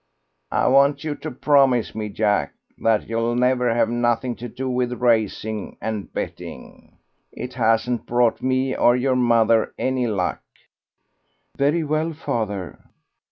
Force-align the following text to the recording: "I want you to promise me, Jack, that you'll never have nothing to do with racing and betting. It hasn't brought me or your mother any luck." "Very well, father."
"I 0.51 0.65
want 0.67 1.03
you 1.03 1.13
to 1.17 1.29
promise 1.29 1.93
me, 1.93 2.09
Jack, 2.09 2.55
that 2.79 3.07
you'll 3.07 3.35
never 3.35 3.71
have 3.71 3.87
nothing 3.87 4.35
to 4.37 4.49
do 4.49 4.67
with 4.67 4.93
racing 4.99 5.77
and 5.79 6.11
betting. 6.11 6.97
It 7.31 7.53
hasn't 7.53 8.07
brought 8.07 8.41
me 8.41 8.75
or 8.75 8.95
your 8.95 9.15
mother 9.15 9.75
any 9.77 10.07
luck." 10.07 10.41
"Very 11.55 11.83
well, 11.83 12.13
father." 12.13 12.79